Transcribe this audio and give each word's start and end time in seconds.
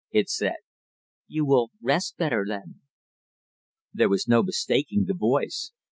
it 0.09 0.27
said. 0.27 0.55
"You 1.27 1.45
will 1.45 1.69
rest 1.79 2.17
better 2.17 2.43
then." 2.47 2.81
There 3.93 4.09
was 4.09 4.27
no 4.27 4.41
mistaking 4.41 5.05
the 5.05 5.13
voice. 5.13 5.73